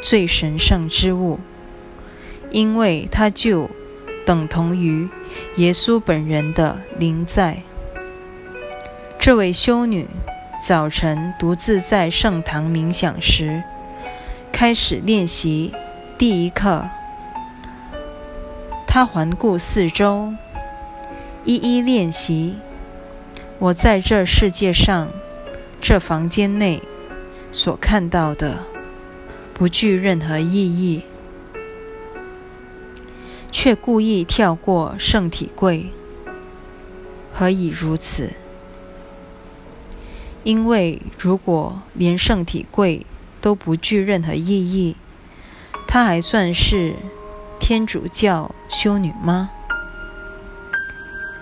[0.00, 1.40] 最神圣之物，
[2.50, 3.68] 因为它就
[4.24, 5.06] 等同于
[5.56, 7.58] 耶稣本人的灵在。
[9.18, 10.08] 这位修女
[10.62, 13.62] 早晨独自在圣堂冥想时。
[14.50, 15.74] 开始练习
[16.16, 16.88] 第一课，
[18.86, 20.32] 他环顾四周，
[21.44, 22.56] 一一练习。
[23.60, 25.08] 我在这世界上，
[25.80, 26.82] 这房间内
[27.52, 28.58] 所看到的，
[29.54, 31.02] 不具任何意义，
[33.52, 35.92] 却故意跳过圣体柜。
[37.32, 38.32] 何以如此？
[40.42, 43.06] 因为如果连圣体柜，
[43.40, 44.96] 都不具任何意义，
[45.86, 46.96] 她还算是
[47.58, 49.50] 天主教修女吗？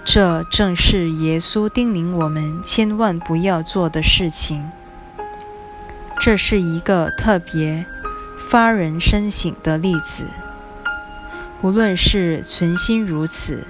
[0.04, 4.70] 这正是耶稣叮咛我们千万不要做的事情。
[6.20, 7.86] 这是一个特别
[8.50, 10.26] 发人深省的例子。
[11.60, 13.64] 不论是存心如此，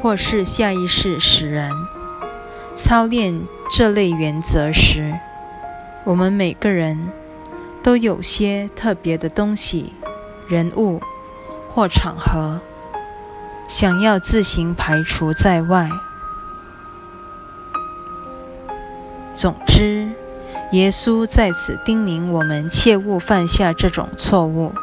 [0.00, 1.70] 或是下意识使然
[2.76, 5.18] 操练这类原则时，
[6.04, 7.10] 我们每个人
[7.82, 9.94] 都有些特别的东西、
[10.46, 11.00] 人物
[11.68, 12.60] 或场合，
[13.72, 15.88] 想要自行排除在外。
[19.34, 20.10] 总之，
[20.72, 24.74] 耶稣在此叮咛我们切勿犯下这种错误。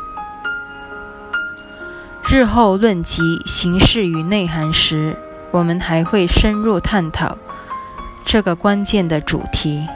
[2.27, 5.15] 日后论及形式与内涵时，
[5.51, 7.37] 我们还会深入探讨
[8.25, 9.87] 这个关键的主题。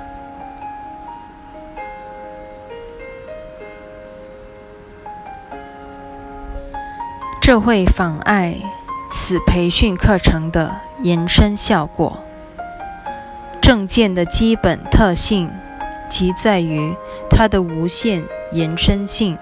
[7.41, 8.55] 这会妨碍
[9.15, 12.23] 此培训课程的延伸效果。
[13.61, 15.51] 证件的基本特性
[16.09, 16.95] 即在于
[17.29, 19.37] 它的无限延伸性，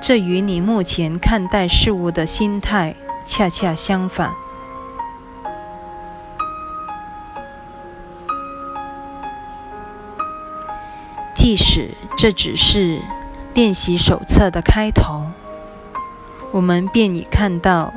[0.00, 2.94] 这与你目前看待事物的心态
[3.24, 4.32] 恰恰相反。
[11.34, 13.00] 即使这只是
[13.54, 15.26] 练习手册的开头。
[16.52, 17.92] 我们便已看到，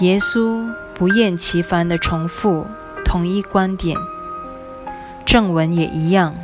[0.00, 2.66] 耶稣不厌其烦地重复
[3.04, 3.98] 同一观点，
[5.26, 6.34] 正文也一样，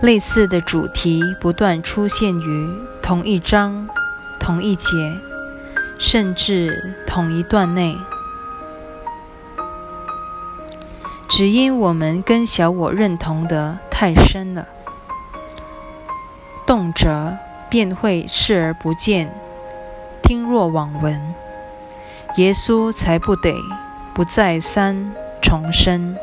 [0.00, 2.68] 类似的主题不断出现于
[3.00, 3.88] 同一章、
[4.40, 4.90] 同一节，
[5.96, 7.96] 甚至同一段内。
[11.28, 14.66] 只因我们跟小我认同得太深了，
[16.66, 17.36] 动辄
[17.70, 19.32] 便会视而不见。
[20.20, 21.34] 听若罔闻，
[22.36, 23.54] 耶稣才不得
[24.14, 26.16] 不再三重申，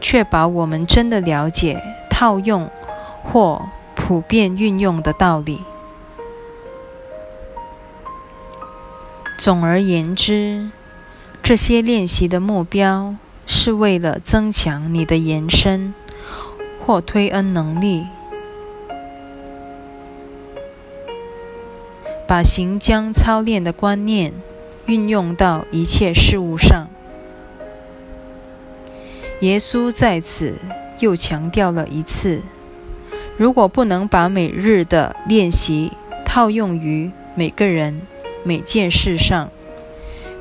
[0.00, 2.70] 确保我们真的了解套用
[3.24, 5.62] 或普遍运用的道理。
[9.36, 10.70] 总而言之，
[11.42, 15.92] 这些练习的目标是为了增强你的延伸
[16.80, 18.06] 或推恩能力。
[22.28, 24.32] 把行将操练的观念
[24.86, 26.88] 运用到一切事物上。
[29.40, 30.54] 耶稣在此
[30.98, 32.42] 又强调了一次：
[33.36, 35.92] 如果不能把每日的练习
[36.24, 38.02] 套用于每个人、
[38.44, 39.50] 每件事上，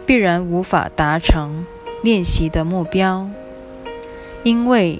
[0.05, 1.65] 必然无法达成
[2.03, 3.29] 练习的目标，
[4.43, 4.99] 因为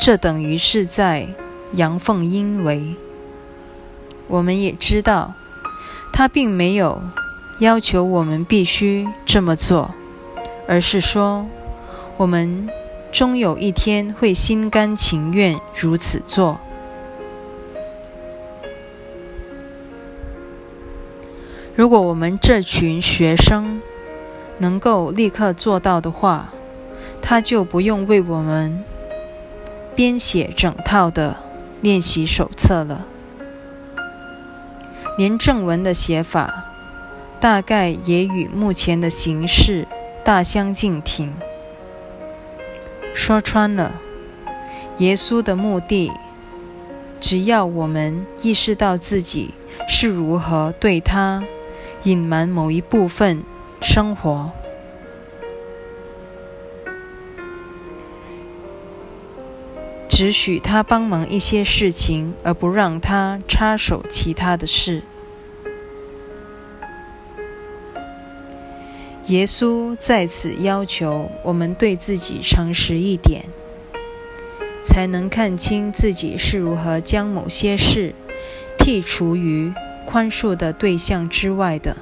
[0.00, 1.28] 这等于是在
[1.72, 2.94] 阳奉阴违。
[4.28, 5.34] 我们也知道。
[6.12, 7.00] 他并没有
[7.60, 9.94] 要求我们必须这么做，
[10.66, 11.46] 而是说，
[12.16, 12.70] 我们
[13.12, 16.58] 终有一天会心甘情愿如此做。
[21.76, 23.82] 如果我们这群学生
[24.56, 26.48] 能够立刻做到的话，
[27.20, 28.82] 他就不用为我们
[29.94, 31.36] 编写整套的
[31.82, 33.04] 练习手册了。
[35.18, 36.69] 连正文的写法，
[37.40, 39.88] 大概也与目前的形势
[40.22, 41.34] 大相径庭。
[43.14, 43.94] 说穿了，
[44.98, 46.12] 耶稣的目的，
[47.18, 49.54] 只要我们意识到自己
[49.88, 51.42] 是如何对他
[52.04, 53.42] 隐瞒某一部分
[53.80, 54.50] 生活，
[60.08, 65.02] 只许他帮忙一些事情，而不让他插手其他的事。
[69.30, 73.44] 耶稣在此要求我们对自己诚实一点，
[74.82, 78.12] 才能看清自己是如何将某些事
[78.76, 79.72] 剔除于
[80.04, 81.96] 宽恕的对象之外的。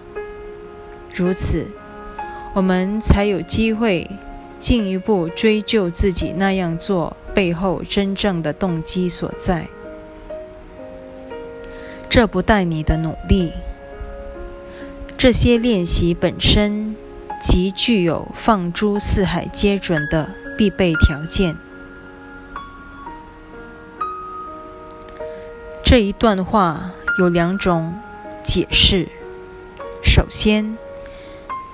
[1.13, 1.71] 如此，
[2.55, 4.09] 我们才有机会
[4.59, 9.69] 进一步追究自己那样做背后真正的动机所在。
[12.09, 13.53] 这不带你的努力，
[15.19, 16.88] 这些练习本身。
[17.41, 21.57] 即具有放诸四海皆准的必备条件。
[25.83, 27.99] 这一段话有两种
[28.45, 29.09] 解释。
[30.03, 30.77] 首先，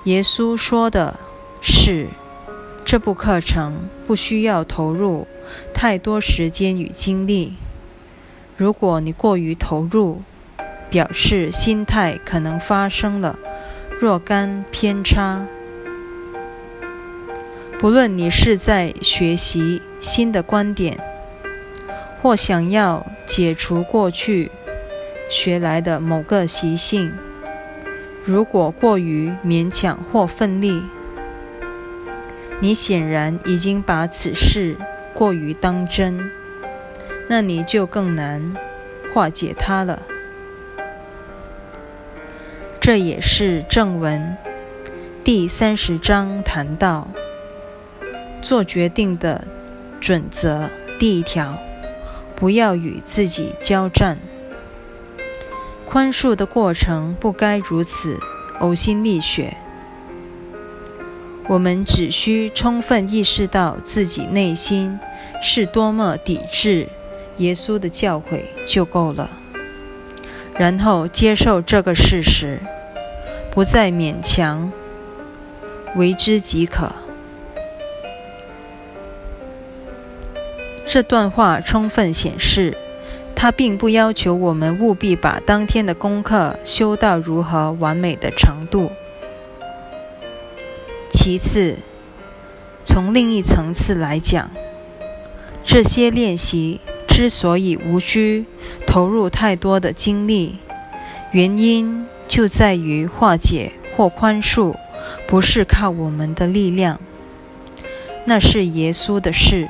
[0.05, 1.19] 耶稣说的
[1.61, 2.07] 是，
[2.85, 5.27] 这部课程不需要投入
[5.73, 7.55] 太多时间与精力。
[8.55, 10.21] 如果你过于投入，
[10.89, 13.37] 表示心态可能发生了
[13.99, 15.45] 若干偏差。
[17.85, 20.97] 不论你是在学习新的观点，
[22.19, 24.49] 或想要解除过去
[25.29, 27.13] 学来的某个习性，
[28.23, 30.81] 如果过于勉强或奋力，
[32.59, 34.75] 你显然已经把此事
[35.13, 36.31] 过于当真，
[37.29, 38.55] 那你就更难
[39.13, 40.01] 化解它了。
[42.81, 44.35] 这也是正文
[45.23, 47.07] 第三十章谈到。
[48.45, 49.47] 做决定的
[49.99, 50.69] 准则
[50.99, 51.57] 第一条：
[52.35, 54.19] 不要与自己交战。
[55.83, 58.19] 宽恕的过程不该如此
[58.59, 59.57] 呕心沥血。
[61.47, 64.99] 我们只需充分意识到自己内心
[65.41, 66.87] 是多么抵制
[67.37, 69.27] 耶稣的教诲就够了，
[70.55, 72.59] 然后接受这个事实，
[73.49, 74.71] 不再勉强
[75.95, 76.93] 为之即可。
[80.95, 82.77] 这段话充分显示，
[83.35, 88.93] 他并不要求我们务必把当天的功课修到如何完美的程度。
[91.09, 91.79] 其次，
[92.85, 94.51] 从另一层次来讲，
[95.65, 96.79] 这些练习
[97.09, 98.45] 之所以无需
[98.87, 100.59] 投入太多的精力，
[101.33, 104.73] 原因就在于化解或宽恕
[105.27, 107.01] 不是靠我们的力量，
[108.23, 109.67] 那是耶稣的事。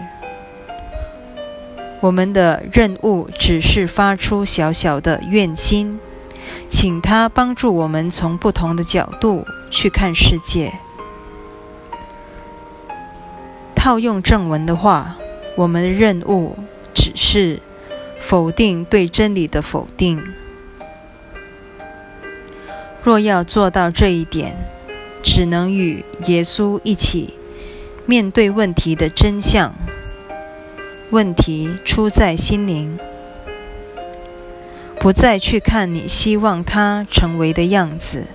[2.02, 6.00] 我们的任务只是发出小小的愿心，
[6.70, 10.74] 请他帮助我们从不同的角度去看世界。
[13.76, 15.16] 套用正文的话，
[15.56, 16.58] 我们的任务
[16.93, 17.60] 只是
[18.20, 20.24] 否定对真理的否定。
[23.04, 24.56] 若要做到这一点，
[25.24, 27.36] 只能与耶稣一起
[28.08, 29.74] 面对问题的真相。
[31.12, 32.97] 问题出在心灵，
[34.99, 38.26] 不再去看你希望它成为的样子。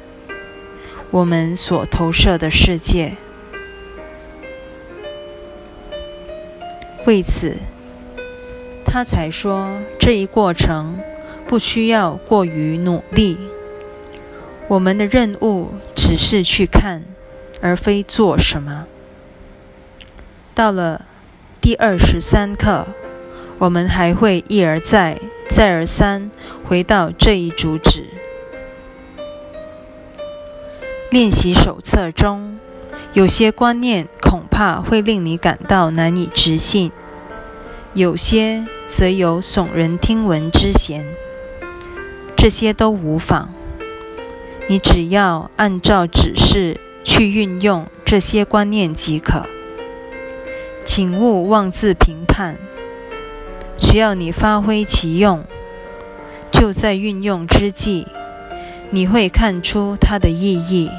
[1.11, 3.17] 我们所投射的世界，
[7.05, 7.57] 为此，
[8.85, 11.01] 他才说这一过程
[11.49, 13.37] 不需要过于努力。
[14.69, 17.03] 我们的任务只是去看，
[17.61, 18.87] 而非做什么。
[20.55, 21.07] 到了。
[21.61, 22.87] 第二十三课，
[23.59, 26.31] 我们还会一而再、再而三
[26.67, 28.07] 回到这一主旨。
[31.11, 32.59] 练习手册中
[33.13, 36.91] 有些观念恐怕会令你感到难以置信，
[37.93, 41.05] 有些则有耸人听闻之嫌。
[42.35, 43.51] 这些都无妨，
[44.67, 49.45] 你只要按照指示去运用这些观念即可。
[50.85, 52.57] 请勿妄自评判，
[53.79, 55.45] 只要你发挥其用，
[56.51, 58.07] 就在运用之际，
[58.91, 60.91] 你会看出它的意义，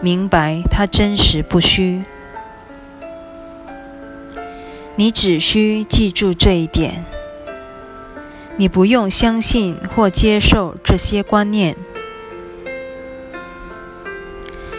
[0.00, 2.02] 明白它真实不虚。
[4.96, 7.04] 你只需记住这一点：
[8.56, 11.76] 你不用相信或接受这些观念，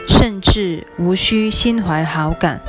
[0.06, 2.62] 甚至无需心怀好感。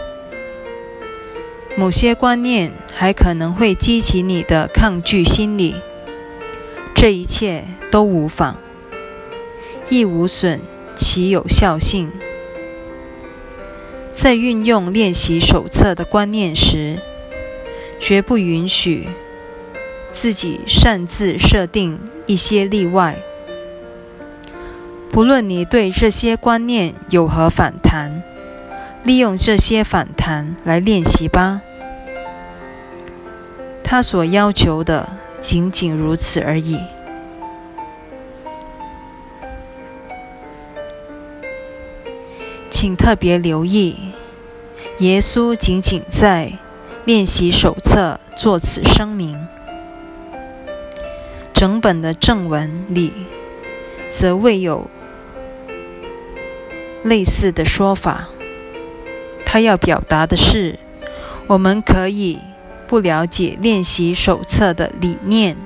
[1.76, 5.76] 某些观念还可能会激起你的抗拒心理，
[6.94, 8.56] 这一切都无妨，
[9.88, 10.60] 亦无损
[10.94, 12.10] 其有效性。
[14.12, 16.98] 在运用练习手册的观念时，
[17.98, 19.08] 绝不允许
[20.10, 23.16] 自己擅自设定一些例外。
[25.10, 28.22] 不论你对这些观念有何反弹，
[29.02, 31.62] 利用这些反弹来练习吧。
[33.82, 35.08] 他所要求的
[35.40, 36.78] 仅仅如此而已。
[42.70, 44.12] 请特别留意，
[45.00, 46.52] 耶稣仅仅在
[47.04, 49.36] 练习手册作此声明，
[51.52, 53.12] 整本的正文里
[54.08, 54.88] 则未有
[57.02, 58.28] 类似的说法。
[59.52, 60.78] 他要表达的是，
[61.48, 62.38] 我们可以
[62.86, 65.56] 不了解练习手册的理念，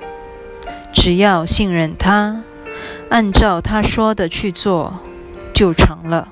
[0.91, 2.45] 只要信任他，
[3.11, 5.01] 按照他说的去做，
[5.53, 6.29] 就成了。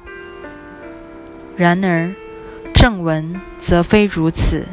[1.54, 2.14] 然而，
[2.72, 4.64] 正文则非如此。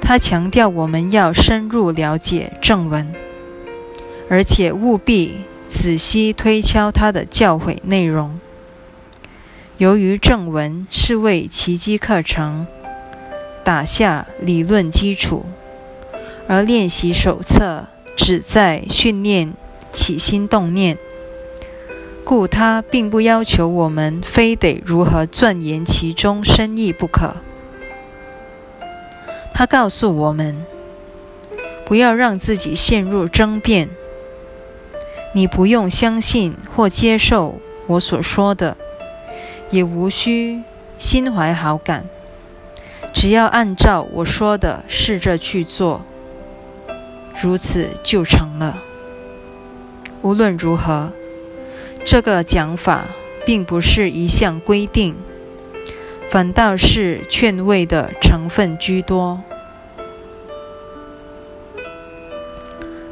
[0.00, 3.12] 他强调我们要深入了解正文，
[4.30, 8.40] 而且务必仔细推敲他的教诲内容。
[9.82, 12.68] 由于正文是为奇迹课程
[13.64, 15.44] 打下理论基础，
[16.46, 19.54] 而练习手册旨在训练
[19.92, 20.96] 起心动念。
[22.22, 27.34] 故他并不要求我们非得如何钻研其中深意不可。
[29.52, 30.64] 他告诉我们，
[31.84, 33.88] 不要让自己陷入争辩。
[35.34, 38.76] 你不用相信或接受我所说的，
[39.72, 40.62] 也无需
[40.96, 42.04] 心怀好感，
[43.12, 46.02] 只要按照我说的试着去做，
[47.42, 48.78] 如此就成了。
[50.22, 51.10] 无论如何。
[52.04, 53.06] 这个讲法
[53.46, 55.14] 并不是一项规定，
[56.28, 59.40] 反倒是劝慰的成分居多。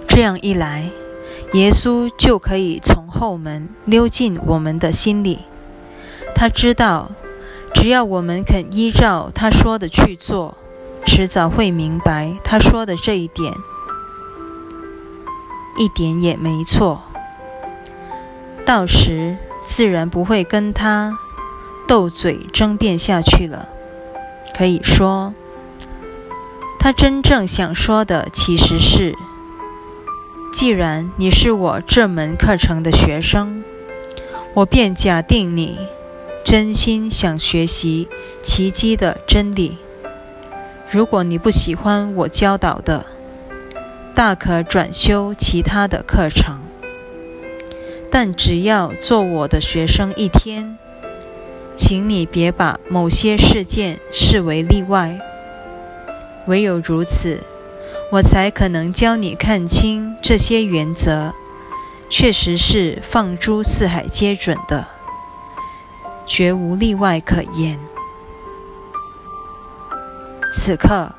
[0.09, 0.91] 这样一来，
[1.53, 5.45] 耶稣就可以从后门溜进我们的心里。
[6.41, 7.11] 他知道，
[7.75, 10.57] 只要我们肯依照他说的去做，
[11.05, 13.53] 迟早会明白他说的这一点，
[15.77, 17.03] 一点也没错。
[18.65, 19.37] 到时
[19.67, 21.19] 自然不会跟他
[21.87, 23.69] 斗嘴争辩下去了。
[24.57, 25.35] 可以说，
[26.79, 29.15] 他真正想说的其实是：
[30.51, 33.63] 既然你是我这门课程的学生，
[34.55, 35.79] 我便假定你
[36.45, 38.09] 真心想学习
[38.43, 39.79] 奇迹的真理。
[40.91, 43.07] 如果你不喜欢我教导的，
[44.15, 46.59] 大可转修其他的课程。
[48.11, 50.77] 但只要做我的学生一天，
[51.77, 55.21] 请你别把某些事件视为例外。
[56.47, 57.39] 唯有如此，
[58.11, 61.33] 我才可能教你看清这些原则，
[62.09, 64.89] 确实是放诸四海皆准的，
[66.31, 67.77] 绝无例外可言。
[70.53, 71.17] 此刻，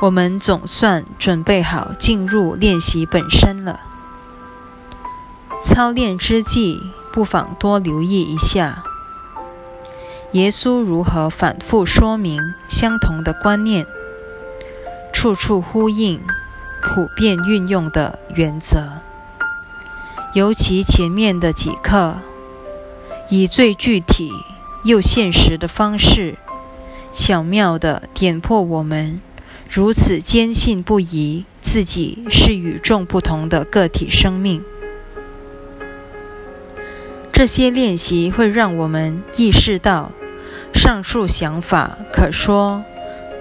[0.00, 3.80] 我们总算准备好进入练习本身了。
[5.62, 8.84] 操练之际，不妨多留意一下，
[10.32, 12.38] 耶稣如何反复说明
[12.68, 13.86] 相同的观念，
[15.10, 16.20] 处处呼应
[16.82, 19.00] 普遍运用的原则。
[20.34, 22.18] 尤其前面的几课，
[23.28, 24.30] 以最具体
[24.84, 26.36] 又现实的方式，
[27.12, 29.20] 巧妙地点破我们
[29.68, 34.62] 如此坚信不疑自己是与众不同的个体生命。
[37.32, 40.12] 这些练习会让我们意识到，
[40.72, 42.84] 上述想法可说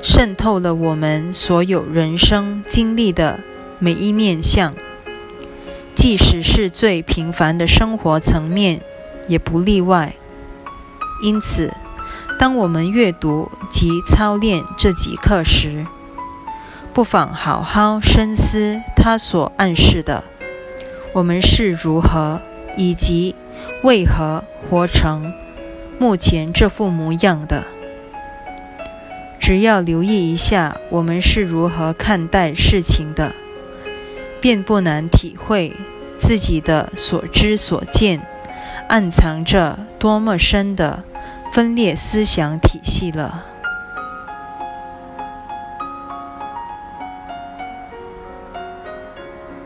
[0.01, 3.41] 渗透了我们所有人生经历的
[3.77, 4.73] 每一面相，
[5.93, 8.81] 即使是最平凡的生活层面
[9.27, 10.15] 也不例外。
[11.21, 11.73] 因此，
[12.39, 15.85] 当我们阅读及操练这几课时，
[16.93, 20.23] 不妨好好深思它所暗示的：
[21.13, 22.41] 我们是如何
[22.77, 23.35] 以及。
[23.83, 25.31] 为何活成
[25.99, 27.65] 目前这副模样的？
[29.39, 33.35] 只要留意一下我们是如何看待事情的，
[34.41, 35.75] 便不难体会
[36.17, 38.25] 自己的所知所见
[38.89, 41.03] 暗藏着多么深的
[41.51, 43.52] 分裂思想体系了。